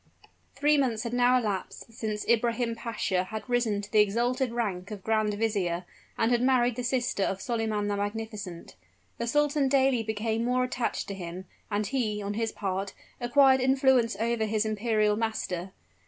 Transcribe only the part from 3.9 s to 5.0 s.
the exalted rank